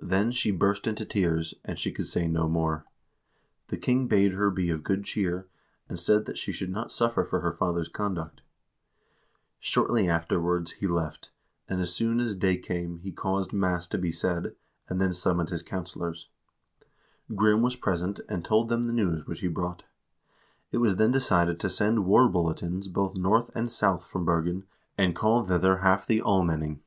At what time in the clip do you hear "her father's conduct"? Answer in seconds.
7.40-8.40